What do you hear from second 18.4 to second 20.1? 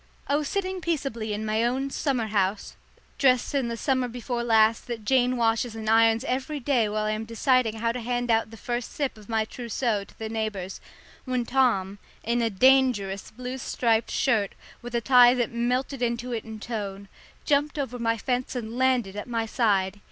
and landed at my side.